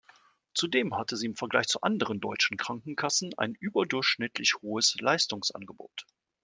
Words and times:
Zudem 0.55 0.95
hatte 0.97 1.15
sie 1.15 1.27
im 1.27 1.35
Vergleich 1.35 1.67
zu 1.67 1.81
anderen 1.81 2.19
deutschen 2.19 2.57
Krankenkassen 2.57 3.37
ein 3.37 3.53
überdurchschnittlich 3.53 4.55
hohes 4.63 4.95
Leistungsangebot. 4.99 6.07